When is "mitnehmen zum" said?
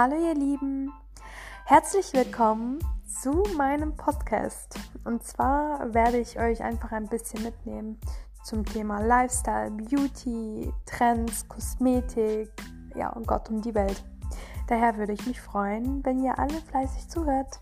7.42-8.64